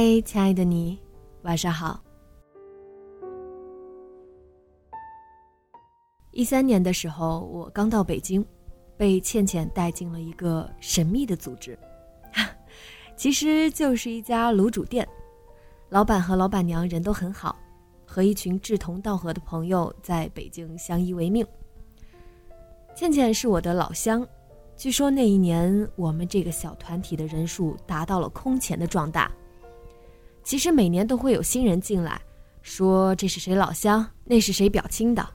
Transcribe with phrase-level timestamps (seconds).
[0.00, 0.96] 嗨，亲爱的你，
[1.42, 2.00] 晚上好。
[6.30, 8.46] 一三年的时候，我刚到北京，
[8.96, 11.76] 被倩倩带进了一个神秘的组织，
[13.18, 15.04] 其实就是一家卤煮店。
[15.88, 17.58] 老板和老板娘人都很好，
[18.06, 21.44] 和一群志同道合的朋友在北京相依为命。
[22.94, 24.24] 倩倩是我的老乡，
[24.76, 29.28] 据说那一年我们这个小团体的人数达到了空前的壮大。
[30.48, 32.18] 其实每年都会有新人进来，
[32.62, 35.28] 说这是谁老乡，那是谁表亲的，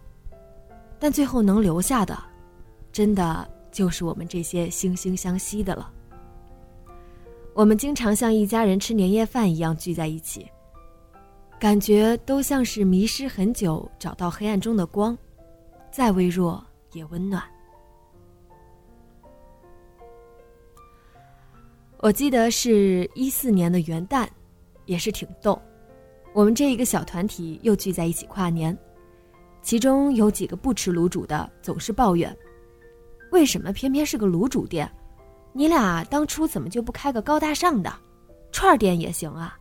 [0.98, 2.18] 但最后能留下的，
[2.92, 5.94] 真的就是我们这些惺惺相惜的了。
[7.54, 10.48] 我们经常像一家人吃年夜饭一样聚在一起，
[11.60, 15.16] 感觉都像是迷失很久找到黑暗中的光，
[15.92, 17.44] 再微弱也温暖。
[22.00, 24.28] 我记得是一四年的元旦。
[24.86, 25.62] 也是挺逗，
[26.34, 28.78] 我们这一个小团体又聚在一起跨年，
[29.62, 32.36] 其中有几个不吃卤煮的，总是抱怨：
[33.32, 34.90] 为什么偏偏是个卤煮店？
[35.54, 37.94] 你俩当初怎么就不开个高大上的
[38.52, 39.58] 串店也行啊？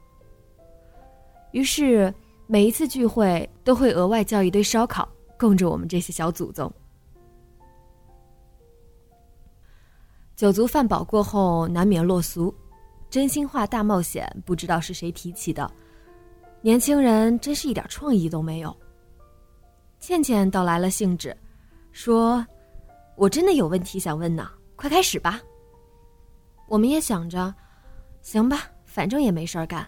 [1.53, 2.13] 于是
[2.47, 5.09] 每一次聚会都会额外叫一堆烧烤
[5.39, 6.73] 供着我们这些小祖宗。
[10.35, 12.53] 酒足饭饱过后，难免落俗。
[13.13, 15.71] 真心话大冒险，不知道是谁提起的。
[16.63, 18.75] 年轻人真是一点创意都没有。
[20.01, 21.37] 倩倩倒来了兴致，
[21.91, 22.43] 说
[23.15, 25.43] ：“我真的有问题想问呢，快开始吧。”
[26.67, 27.55] 我们也想着，
[28.23, 29.87] 行吧，反正也没事儿干。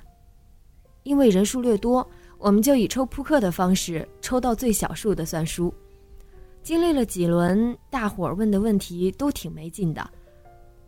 [1.02, 5.72] 因为人数略多，我们就以抽扑克的方式，抽到最小数的算输。
[6.62, 10.06] 经历了几轮，大伙儿问的问题都挺没劲的，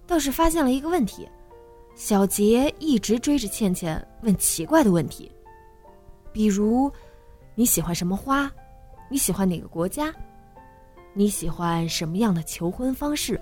[0.06, 1.26] 倒是发现了一个问题。
[1.96, 5.32] 小杰一直追着倩倩问奇怪的问题，
[6.30, 6.92] 比如
[7.54, 8.52] 你喜欢什么花？
[9.08, 10.14] 你喜欢哪个国家？
[11.14, 13.40] 你喜欢什么样的求婚方式？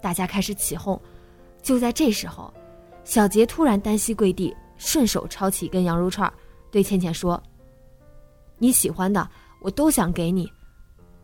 [0.00, 1.00] 大家开始起哄。
[1.62, 2.52] 就在这时候，
[3.04, 6.30] 小杰突然单膝跪地，顺手抄起一根羊肉串，
[6.72, 7.40] 对倩倩说
[8.58, 10.52] ：“你喜欢的我都想给你，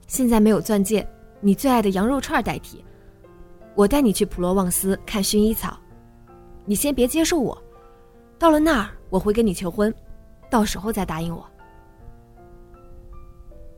[0.07, 1.05] 现在没有钻戒，
[1.41, 2.85] 你最爱的羊肉串代替。
[3.75, 5.77] 我带你去普罗旺斯看薰衣草。”
[6.69, 7.57] 你先别接受我，
[8.39, 9.93] 到了那儿我会跟你求婚，
[10.51, 11.49] 到时候再答应我。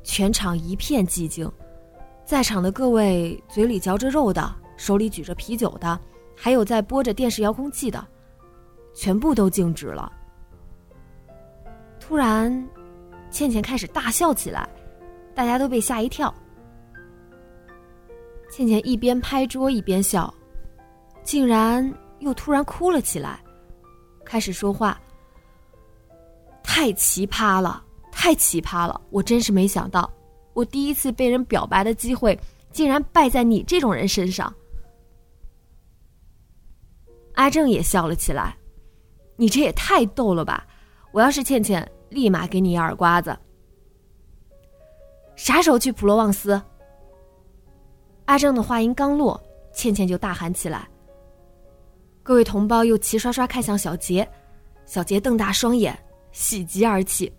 [0.02, 1.48] 全场一片寂静，
[2.24, 5.96] 在场的各位嘴里嚼着肉的，手里举着啤酒的，
[6.36, 8.04] 还有在拨着电视遥控器的，
[8.92, 10.12] 全部都静止了。
[12.00, 12.68] 突然，
[13.30, 14.68] 倩倩开始大笑起来，
[15.32, 16.34] 大家都被吓一跳。
[18.50, 20.34] 倩倩一边拍桌一边笑，
[21.22, 21.88] 竟然。
[22.20, 23.42] 又突然哭了起来，
[24.24, 24.98] 开始说话。
[26.62, 29.00] 太奇葩了，太奇葩了！
[29.10, 30.08] 我真是没想到，
[30.52, 32.38] 我第一次被人表白的机会，
[32.70, 34.54] 竟然败在你这种人身上。
[37.34, 38.56] 阿正也笑了起来，
[39.36, 40.66] 你这也太逗了吧！
[41.12, 43.36] 我要是倩倩，立马给你一耳刮子。
[45.34, 46.60] 啥时候去普罗旺斯？
[48.26, 49.42] 阿正的话音刚落，
[49.72, 50.88] 倩倩就大喊起来。
[52.22, 54.28] 各位同胞又齐刷刷看向小杰，
[54.86, 55.98] 小杰瞪大双眼，
[56.32, 57.32] 喜极而泣。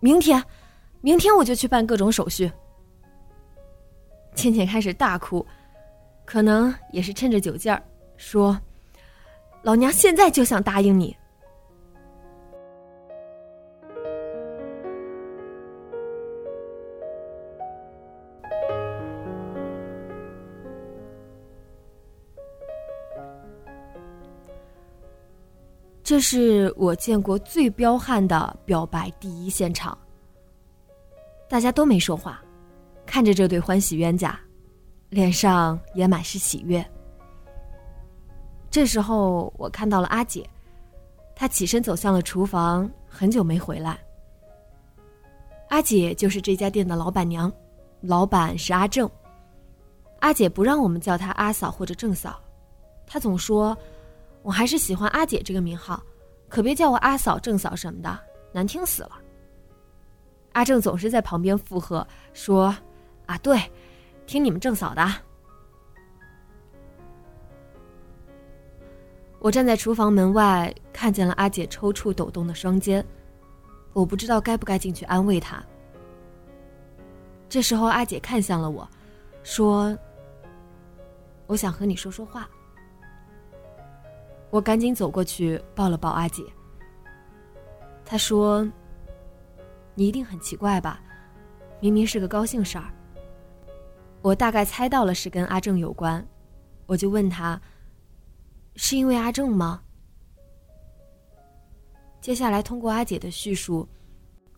[0.00, 0.42] 明天，
[1.00, 2.50] 明天我就去办各种手续。
[4.34, 5.44] 倩倩开始大哭，
[6.24, 7.82] 可能也是趁着酒劲儿，
[8.16, 8.58] 说
[9.62, 11.14] ：“老娘现在就想答应你。”
[26.08, 29.96] 这是我见过最彪悍的表白第一现场。
[31.50, 32.42] 大家都没说话，
[33.04, 34.40] 看着这对欢喜冤家，
[35.10, 36.82] 脸上也满是喜悦。
[38.70, 40.48] 这时候，我看到了阿姐，
[41.36, 43.98] 她起身走向了厨房，很久没回来。
[45.68, 47.52] 阿姐就是这家店的老板娘，
[48.00, 49.06] 老板是阿正。
[50.20, 52.40] 阿姐不让我们叫她阿嫂或者郑嫂，
[53.06, 53.76] 她总说
[54.42, 56.02] ：“我还是喜欢阿姐这个名号，
[56.48, 58.18] 可别叫我阿嫂、郑嫂什么的，
[58.52, 59.20] 难听死了。”
[60.52, 62.74] 阿正总是在旁边附和说
[63.26, 63.60] ：“啊，对，
[64.26, 65.06] 听你们郑嫂的。”
[69.40, 73.06] 我站在厨房门外，看见了阿姐抽搐抖动的双肩，
[73.92, 75.62] 我不知道该不该进去安慰她。
[77.48, 78.88] 这时候，阿姐看向了我，
[79.44, 79.96] 说
[81.46, 82.50] ：“我想和你说说话。”
[84.50, 86.42] 我赶紧走过去抱了抱阿姐。
[88.04, 88.66] 她说
[89.94, 91.00] ：“你一定很奇怪吧？
[91.80, 92.92] 明明是个高兴事儿。”
[94.22, 96.26] 我大概猜到了是跟阿正有关，
[96.86, 97.60] 我就问他。
[98.74, 99.82] 是因为阿正吗？
[102.20, 103.88] 接下来通过阿姐的叙述，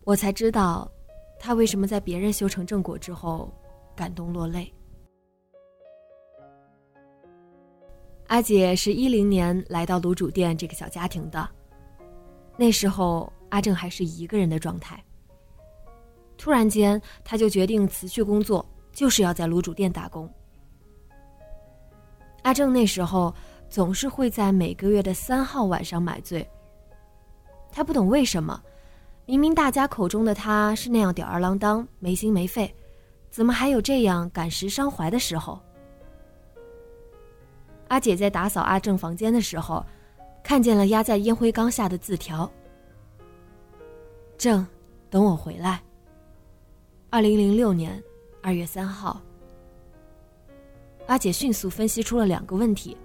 [0.05, 0.91] 我才知道，
[1.39, 3.53] 他为什么在别人修成正果之后，
[3.97, 4.73] 感动落泪。
[8.31, 11.49] 阿姐是一零年来到卤煮店这个小家庭的，
[12.57, 15.03] 那时候阿正还是一个人的状态。
[16.39, 20.33] 突然间，他就决定辞去工作，就是要在卤煮店打工。
[22.43, 23.35] 阿正那时候。
[23.69, 26.45] 总是会在每个月的三号晚上买醉。
[27.71, 28.61] 他不懂为什么，
[29.27, 32.75] 明明大家口中的他是那样吊儿郎当、没心没肺，
[33.31, 35.57] 怎么还有这样感时伤怀的时候？
[37.91, 39.85] 阿姐在打扫阿正房间的时候，
[40.45, 42.49] 看见了压在烟灰缸下的字条
[44.39, 44.65] ：“正，
[45.11, 45.83] 等我回来。”
[47.11, 48.01] 二零零六年
[48.41, 49.21] 二月三号。
[51.09, 52.97] 阿姐迅速分析出了两个问题。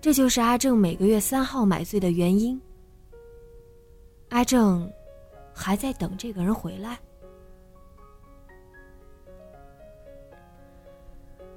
[0.00, 2.58] 这就是阿正每个月三号买醉的原因。
[4.30, 4.90] 阿正
[5.52, 6.98] 还在等这个人回来。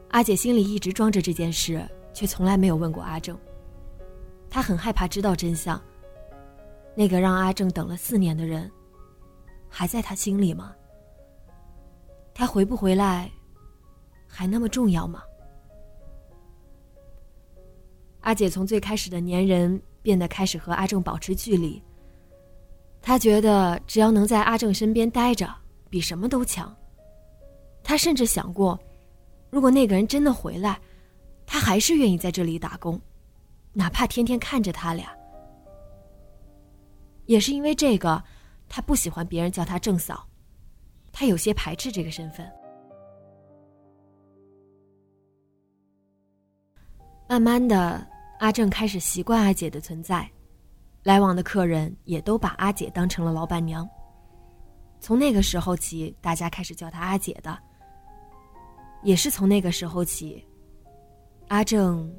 [0.10, 1.82] 阿姐心里一直装着这件事，
[2.20, 3.40] 却从来没有问过阿正。
[4.50, 5.82] 他很害怕知道真相。
[6.94, 8.70] 那个让阿正等了四年的人，
[9.70, 10.76] 还在他心里吗？
[12.34, 13.32] 他回不回来，
[14.28, 15.24] 还那么重要吗？
[18.20, 21.82] 阿姐从最开始的粘人变得开始和阿正保持距离。
[23.02, 25.50] 她觉得只要能在阿正身边待着，
[25.90, 26.76] 比什么都强。
[27.82, 28.78] 她甚至想过，
[29.50, 30.78] 如果那个人真的回来，
[31.52, 33.02] 他还是愿意在这里打工，
[33.74, 35.10] 哪怕天天看着他俩。
[37.26, 38.24] 也是因为这个，
[38.68, 40.24] 他不喜欢别人叫他郑嫂，
[41.12, 42.48] 他有些排斥这个身份。
[47.28, 48.08] 慢慢的，
[48.38, 50.30] 阿正开始习惯阿姐的存在，
[51.02, 53.90] 来往的客人也都把阿姐当成了老板娘。
[55.00, 57.58] 从那个时候起，大家开始叫她阿姐的。
[59.02, 60.46] 也是从那个时候起，
[61.50, 62.10] 阿正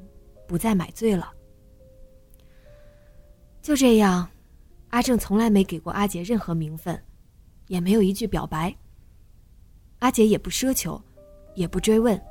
[0.47, 1.33] 不再买醉了。
[3.61, 4.29] 就这样，
[4.91, 7.03] 阿正从来没给过阿杰任何名分，
[7.67, 8.73] 也没有一句表白。
[9.99, 11.01] 阿杰也不奢求，
[11.55, 12.21] 也不追问。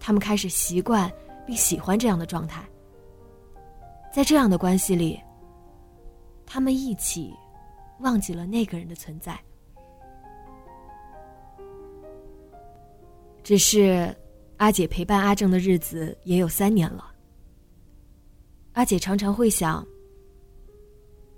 [0.00, 1.10] 他们开始习惯。
[1.46, 2.64] 并喜欢这样的状态，
[4.10, 5.20] 在这样的关系里，
[6.46, 7.34] 他们一起
[8.00, 9.38] 忘记了那个人的存在。
[13.42, 14.16] 只是
[14.56, 17.12] 阿姐陪伴阿正的日子也有三年了。
[18.72, 19.86] 阿姐常常会想：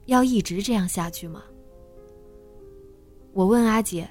[0.07, 1.43] 要一直这样下去吗？
[3.33, 4.09] 我问阿姐：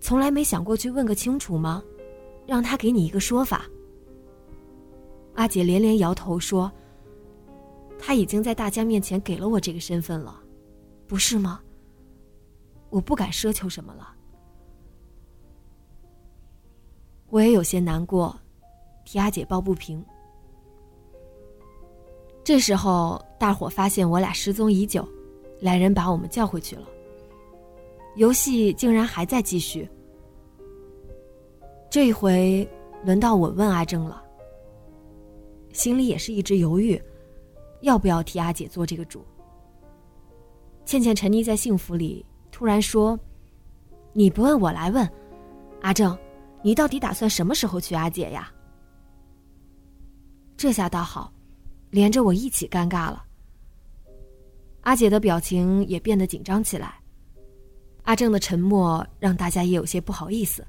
[0.00, 1.82] 从来没想过去问个清楚吗？
[2.46, 3.66] 让他给你一个说法。
[5.34, 6.70] 阿姐连连摇头说
[7.98, 10.40] ：“他已经在大家面前给了我这个身份了，
[11.06, 11.60] 不是吗？
[12.90, 14.14] 我不敢奢求什么了。”
[17.34, 18.32] 我也有些难过，
[19.04, 20.00] 替阿姐抱不平。
[22.44, 25.04] 这时候，大伙发现我俩失踪已久，
[25.60, 26.86] 来人把我们叫回去了。
[28.14, 29.90] 游戏竟然还在继续。
[31.90, 32.64] 这一回，
[33.04, 34.22] 轮到我问阿正了。
[35.72, 37.02] 心里也是一直犹豫，
[37.80, 39.24] 要不要替阿姐做这个主。
[40.84, 43.18] 倩倩沉溺在幸福里，突然说
[44.14, 45.10] ：“你不问我来问，
[45.82, 46.16] 阿正，
[46.64, 48.50] 你到底打算什么时候娶阿姐呀？”
[50.56, 51.30] 这下倒好，
[51.90, 53.22] 连着我一起尴尬了。
[54.80, 56.98] 阿姐的表情也变得紧张起来。
[58.04, 60.64] 阿正的沉默让大家也有些不好意思。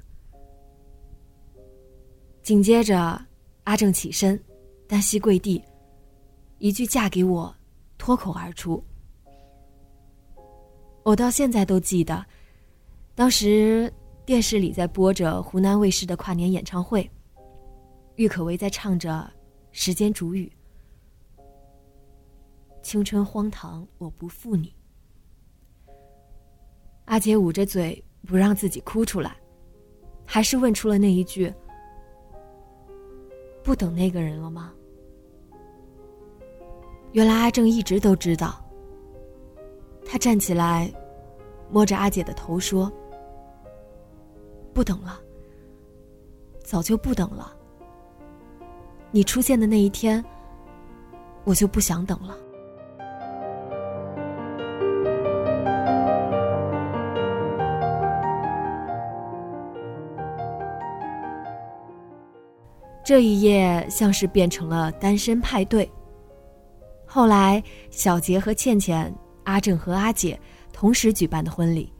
[2.42, 3.18] 紧接着，
[3.64, 4.42] 阿正起身，
[4.86, 5.62] 单膝跪地，
[6.58, 7.54] 一句“嫁给我”
[7.98, 8.82] 脱口而出。
[11.04, 12.24] 我到现在都记得，
[13.14, 13.92] 当时
[14.26, 17.08] 电视里在播着湖南卫视的跨年演唱会，
[18.16, 19.10] 郁可唯在唱着
[19.70, 20.52] 《时间煮雨》，
[22.82, 24.74] 青春荒唐，我不负你。
[27.04, 29.36] 阿杰捂着嘴不让自己哭出来，
[30.24, 31.54] 还是问出了那一句
[33.62, 34.74] ：“不等那个人了吗？”
[37.14, 38.60] 原来阿正一直都知道。
[40.04, 40.92] 他站起来，
[41.70, 42.92] 摸着阿姐的头说
[44.76, 45.18] ：“不等了，
[46.62, 47.50] 早就不等了。
[49.10, 50.22] 你出现的那一天，
[51.44, 52.36] 我就不想等了。”
[63.02, 65.90] 这一夜像是变成了单身派对。
[67.06, 69.10] 后来，小杰和倩倩、
[69.44, 70.38] 阿正和阿姐
[70.70, 71.90] 同时举办的婚礼，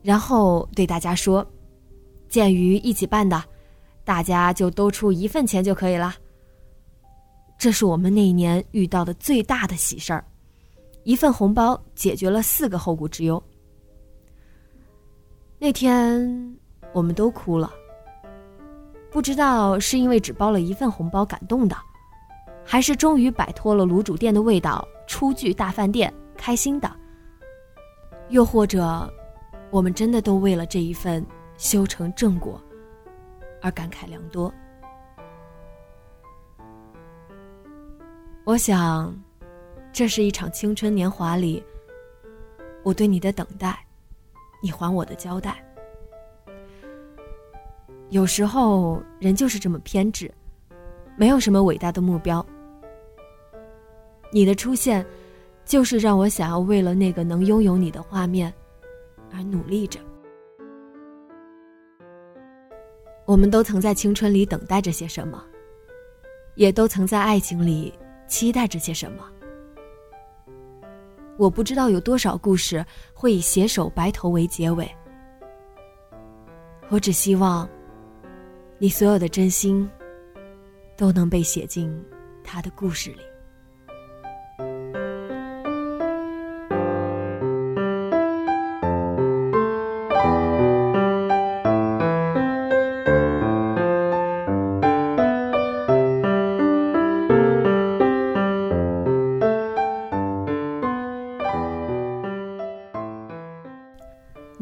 [0.00, 1.44] 然后对大家说
[2.28, 3.42] ：“鉴于一起办的，
[4.04, 6.14] 大家就都出一份钱就可以了。”
[7.58, 10.24] 这是我们那一年遇到的最大的喜事儿，
[11.02, 13.42] 一份红包解决了四个后顾之忧。
[15.58, 16.56] 那天，
[16.92, 17.72] 我们都哭了。
[19.10, 21.76] 不知道是因为只包了一份红包感动的，
[22.64, 26.88] 还是终于摆脱了卤煮店的味道，初具大饭店开心的，
[28.28, 29.12] 又或者，
[29.70, 31.26] 我们真的都为了这一份
[31.58, 32.58] 修成正果
[33.60, 34.52] 而感慨良多。
[38.44, 39.14] 我想，
[39.92, 41.62] 这是一场青春年华里，
[42.82, 43.84] 我对你的等待，
[44.62, 45.62] 你还我的交代。
[48.10, 50.32] 有时候人就是这么偏执，
[51.16, 52.44] 没有什么伟大的目标。
[54.32, 55.04] 你的出现，
[55.64, 58.54] 就是让我想要为了那个能拥有你的画面，
[59.32, 60.00] 而努力着。
[63.28, 65.44] 我们都曾在青春里等待着些什么，
[66.54, 67.92] 也都曾在爱情里
[68.26, 69.30] 期待着些什么。
[71.36, 72.82] 我不知道有多少故事
[73.12, 74.90] 会以携手白头为结尾，
[76.88, 77.68] 我只希望。
[78.78, 79.86] 你所有的真心，
[80.96, 81.94] 都能被写进
[82.42, 83.20] 他的故事里。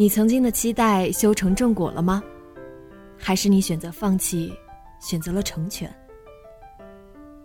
[0.06, 2.22] 你曾经的期待修成正果了吗？
[3.18, 4.54] 还是你选择放弃，
[5.00, 5.92] 选择了成全。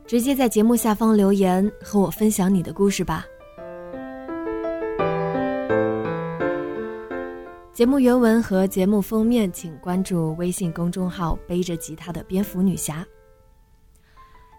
[0.05, 3.25] 直接在节目下方留言和我分享你的故事吧。
[7.73, 13.03] 节目原文和节目封面，请关注微信公众号“背着吉他的蝙蝠女侠”。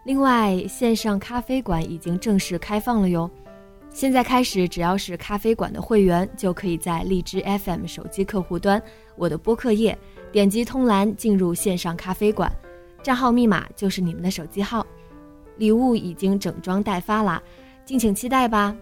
[0.05, 3.31] 另外，线上咖啡馆已经正式开放了哟！
[3.93, 8.83] 现在开始，只要是咖啡馆的会员，就可以在荔枝 FM 手机客户端、
[9.17, 9.97] 我的播客页。
[10.33, 12.51] 点击通栏进入线上咖啡馆，
[13.03, 14.85] 账号密码就是你们的手机号，
[15.59, 17.41] 礼物已经整装待发啦，
[17.85, 18.75] 敬请期待吧。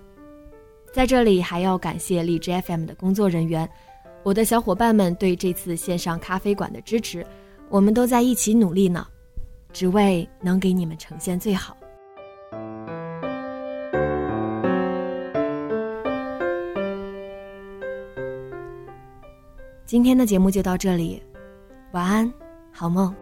[0.93, 3.69] 在这里还要感谢荔枝 FM 的工作人员，
[4.23, 7.27] 我的小伙伴们对这次线上咖啡馆的支持，
[7.69, 9.05] 我们都在一起努力呢，
[9.73, 11.77] 只为能给你们呈现最好。
[19.91, 21.21] 今天的节目就到这里。
[21.91, 22.33] 晚安，
[22.71, 23.13] 好梦。